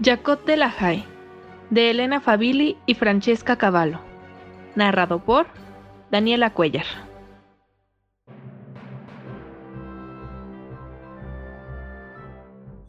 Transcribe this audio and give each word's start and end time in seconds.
Jacot 0.00 0.44
de 0.44 0.56
la 0.56 0.70
Jai, 0.70 1.04
de 1.70 1.90
Elena 1.90 2.20
Fabili 2.20 2.78
y 2.86 2.94
Francesca 2.94 3.56
Cavallo. 3.56 3.98
Narrado 4.76 5.18
por 5.18 5.48
Daniela 6.12 6.50
Cuellar. 6.50 6.86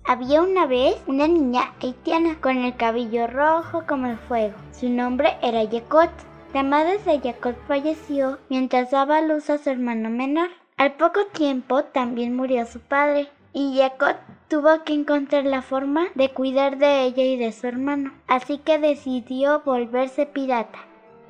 Había 0.06 0.44
una 0.44 0.68
vez 0.68 1.02
una 1.08 1.28
niña 1.28 1.74
haitiana 1.82 2.40
con 2.40 2.58
el 2.58 2.76
cabello 2.76 3.26
rojo 3.26 3.86
como 3.88 4.06
el 4.06 4.18
fuego. 4.18 4.54
Su 4.72 4.88
nombre 4.88 5.36
era 5.42 5.68
Jacot. 5.68 6.12
La 6.54 6.62
madre 6.62 7.00
de 7.00 7.20
Jacot 7.22 7.58
falleció 7.68 8.38
mientras 8.50 8.92
daba 8.92 9.22
luz 9.22 9.50
a 9.50 9.58
su 9.58 9.72
hermano 9.72 10.12
menor. 10.12 10.50
Al 10.78 10.94
poco 10.94 11.26
tiempo 11.34 11.86
también 11.86 12.36
murió 12.36 12.68
su 12.68 12.80
padre 12.80 13.30
y 13.54 13.78
Jacot 13.78 14.18
tuvo 14.48 14.84
que 14.84 14.94
encontrar 14.94 15.46
la 15.46 15.62
forma 15.62 16.08
de 16.16 16.32
cuidar 16.32 16.78
de 16.78 17.04
ella 17.04 17.24
y 17.24 17.38
de 17.38 17.52
su 17.52 17.68
hermano, 17.68 18.12
así 18.28 18.58
que 18.58 18.80
decidió 18.80 19.62
volverse 19.62 20.26
pirata. 20.26 20.80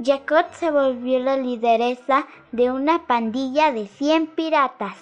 Jacot 0.03 0.51
se 0.53 0.71
volvió 0.71 1.19
la 1.19 1.37
lideresa 1.37 2.25
de 2.51 2.71
una 2.71 3.05
pandilla 3.05 3.71
de 3.71 3.87
100 3.87 4.27
piratas. 4.27 4.95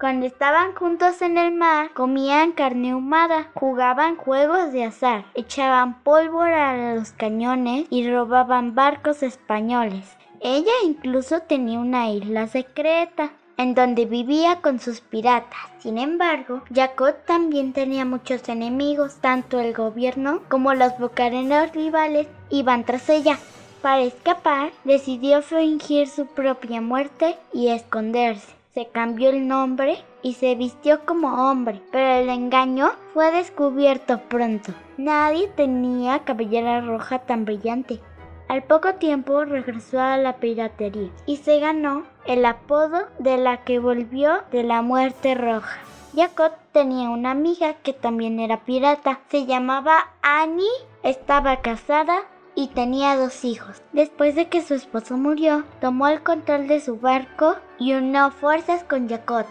Cuando 0.00 0.26
estaban 0.26 0.74
juntos 0.74 1.20
en 1.22 1.36
el 1.36 1.52
mar, 1.52 1.90
comían 1.92 2.52
carne 2.52 2.94
humada, 2.94 3.50
jugaban 3.54 4.16
juegos 4.16 4.72
de 4.72 4.84
azar, 4.84 5.26
echaban 5.34 6.02
pólvora 6.02 6.70
a 6.70 6.94
los 6.94 7.12
cañones 7.12 7.86
y 7.90 8.08
robaban 8.08 8.74
barcos 8.74 9.22
españoles. 9.22 10.16
Ella 10.40 10.72
incluso 10.84 11.40
tenía 11.40 11.80
una 11.80 12.10
isla 12.10 12.46
secreta 12.46 13.32
en 13.58 13.74
donde 13.74 14.06
vivía 14.06 14.62
con 14.62 14.80
sus 14.80 15.00
piratas. 15.00 15.58
Sin 15.80 15.98
embargo, 15.98 16.62
Jacot 16.72 17.26
también 17.26 17.72
tenía 17.72 18.04
muchos 18.04 18.48
enemigos, 18.48 19.16
tanto 19.20 19.60
el 19.60 19.74
gobierno 19.74 20.40
como 20.48 20.72
los 20.72 20.96
bocarenos 20.98 21.72
rivales 21.72 22.28
iban 22.50 22.84
tras 22.84 23.10
ella. 23.10 23.38
Para 23.82 24.02
escapar, 24.02 24.70
decidió 24.84 25.42
fingir 25.42 26.08
su 26.08 26.26
propia 26.26 26.80
muerte 26.80 27.36
y 27.52 27.68
esconderse. 27.68 28.54
Se 28.74 28.86
cambió 28.86 29.30
el 29.30 29.48
nombre 29.48 29.98
y 30.22 30.34
se 30.34 30.54
vistió 30.54 31.04
como 31.04 31.50
hombre, 31.50 31.80
pero 31.90 32.22
el 32.22 32.28
engaño 32.28 32.92
fue 33.12 33.32
descubierto 33.32 34.20
pronto. 34.28 34.72
Nadie 34.96 35.48
tenía 35.48 36.20
cabellera 36.20 36.80
roja 36.80 37.20
tan 37.20 37.44
brillante. 37.44 38.00
Al 38.48 38.62
poco 38.62 38.94
tiempo 38.94 39.44
regresó 39.44 40.00
a 40.00 40.16
la 40.16 40.36
piratería 40.36 41.10
y 41.26 41.36
se 41.36 41.60
ganó 41.60 42.04
el 42.26 42.46
apodo 42.46 43.06
de 43.18 43.36
la 43.36 43.58
que 43.64 43.78
volvió 43.78 44.40
de 44.50 44.62
la 44.62 44.80
muerte 44.80 45.34
roja. 45.34 45.78
Jacot 46.14 46.54
tenía 46.72 47.10
una 47.10 47.32
amiga 47.32 47.74
que 47.74 47.92
también 47.92 48.40
era 48.40 48.64
pirata. 48.64 49.20
Se 49.30 49.44
llamaba 49.44 50.08
Annie, 50.22 50.64
estaba 51.02 51.60
casada 51.60 52.22
y 52.54 52.68
tenía 52.68 53.16
dos 53.16 53.44
hijos. 53.44 53.82
Después 53.92 54.34
de 54.34 54.48
que 54.48 54.62
su 54.62 54.74
esposo 54.74 55.18
murió, 55.18 55.64
tomó 55.80 56.08
el 56.08 56.22
control 56.22 56.66
de 56.66 56.80
su 56.80 56.98
barco 56.98 57.56
y 57.78 57.92
unió 57.92 58.30
fuerzas 58.30 58.82
con 58.82 59.08
Jacot. 59.08 59.46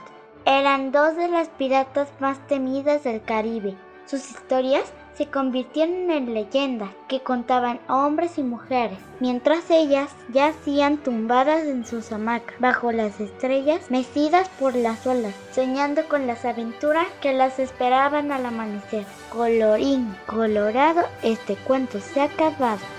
Eran 0.45 0.92
dos 0.92 1.16
de 1.16 1.28
las 1.28 1.50
piratas 1.50 2.09
más 2.20 2.40
temidas 2.48 3.03
del 3.03 3.22
Caribe. 3.22 3.75
Sus 4.08 4.31
historias 4.31 4.86
se 5.17 5.27
convirtieron 5.27 6.11
en 6.11 6.33
leyendas 6.33 6.91
que 7.09 7.22
contaban 7.22 7.80
hombres 7.89 8.38
y 8.38 8.44
mujeres, 8.44 9.00
mientras 9.19 9.69
ellas 9.69 10.11
yacían 10.31 10.97
tumbadas 10.97 11.66
en 11.66 11.86
sus 11.86 12.11
hamacas 12.13 12.55
bajo 12.59 12.91
las 12.94 13.19
estrellas, 13.19 13.91
mecidas 13.91 14.47
por 14.59 14.75
las 14.75 15.05
olas, 15.05 15.34
soñando 15.51 16.07
con 16.07 16.25
las 16.25 16.45
aventuras 16.45 17.07
que 17.22 17.34
las 17.34 17.59
esperaban 17.59 18.31
al 18.31 18.45
amanecer. 18.45 19.06
Colorín 19.29 20.16
colorado, 20.25 21.01
este 21.24 21.56
cuento 21.56 22.00
se 22.00 22.22
ha 22.22 22.25
acabado. 22.25 22.97